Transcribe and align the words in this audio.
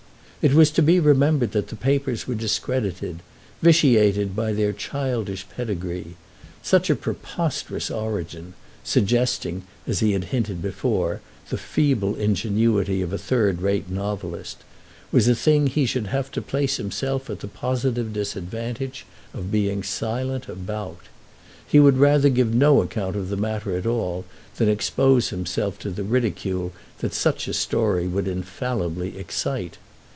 It 0.43 0.55
was 0.55 0.71
to 0.71 0.81
be 0.81 0.99
remembered 0.99 1.51
that 1.51 1.67
the 1.67 1.75
papers 1.75 2.25
were 2.27 2.33
discredited, 2.33 3.19
vitiated 3.61 4.35
by 4.35 4.53
their 4.53 4.73
childish 4.73 5.45
pedigree; 5.55 6.15
such 6.63 6.89
a 6.89 6.95
preposterous 6.95 7.91
origin, 7.91 8.55
suggesting, 8.83 9.61
as 9.85 9.99
he 9.99 10.13
had 10.13 10.23
hinted 10.33 10.59
before, 10.59 11.21
the 11.49 11.59
feeble 11.59 12.15
ingenuity 12.15 13.03
of 13.03 13.13
a 13.13 13.19
third 13.19 13.61
rate 13.61 13.91
novelist, 13.91 14.57
was 15.11 15.27
a 15.27 15.35
thing 15.35 15.67
he 15.67 15.85
should 15.85 16.07
have 16.07 16.31
to 16.31 16.41
place 16.41 16.77
himself 16.77 17.29
at 17.29 17.41
the 17.41 17.47
positive 17.47 18.11
disadvantage 18.11 19.05
of 19.35 19.51
being 19.51 19.83
silent 19.83 20.49
about. 20.49 21.01
He 21.67 21.79
would 21.79 21.99
rather 21.99 22.29
give 22.29 22.51
no 22.51 22.81
account 22.81 23.15
of 23.15 23.29
the 23.29 23.37
matter 23.37 23.77
at 23.77 23.85
all 23.85 24.25
than 24.57 24.69
expose 24.69 25.29
himself 25.29 25.77
to 25.77 25.91
the 25.91 26.03
ridicule 26.03 26.73
that 26.97 27.13
such 27.13 27.47
a 27.47 27.53
story 27.53 28.07
would 28.07 28.27
infallibly 28.27 29.19
excite. 29.19 29.77